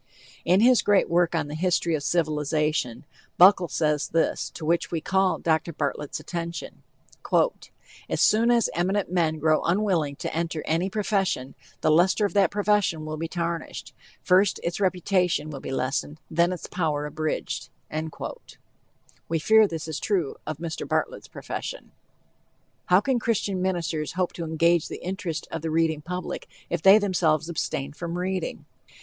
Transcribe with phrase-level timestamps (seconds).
[0.45, 3.05] In his great work on the History of Civilization,
[3.37, 5.71] Buckle says this, to which we call Dr.
[5.73, 6.81] Bartlett's attention:
[8.09, 12.49] "As soon as eminent men grown unwilling to enter any profession, the luster of that
[12.49, 13.93] profession will be tarnished;
[14.23, 17.69] first its reputation will be lessened, then its power abridged."
[19.29, 20.87] We fear this is true of Mr.
[20.87, 21.91] Bartlett's profession.
[22.87, 26.97] How can Christian ministers hope to engage the interest of the reading public if they
[26.97, 28.65] themselves abstain from reading?